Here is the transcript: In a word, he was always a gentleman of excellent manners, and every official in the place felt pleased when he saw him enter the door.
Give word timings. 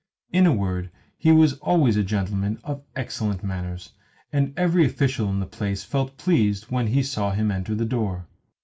In 0.33 0.47
a 0.47 0.51
word, 0.51 0.89
he 1.15 1.31
was 1.31 1.59
always 1.59 1.95
a 1.95 2.01
gentleman 2.03 2.59
of 2.63 2.81
excellent 2.95 3.43
manners, 3.43 3.91
and 4.33 4.51
every 4.57 4.83
official 4.83 5.29
in 5.29 5.39
the 5.39 5.45
place 5.45 5.83
felt 5.83 6.17
pleased 6.17 6.71
when 6.71 6.87
he 6.87 7.03
saw 7.03 7.33
him 7.33 7.51
enter 7.51 7.75
the 7.75 7.85
door. 7.85 8.25